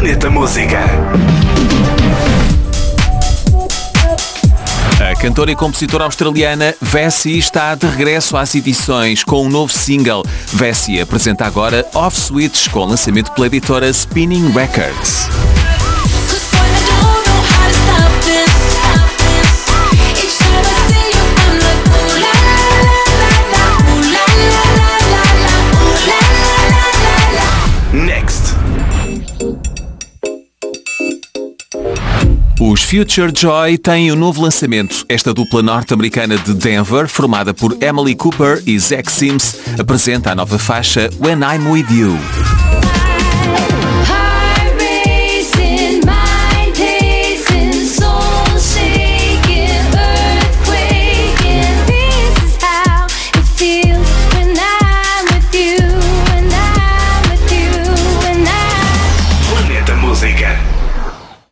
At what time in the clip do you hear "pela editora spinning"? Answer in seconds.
13.32-14.50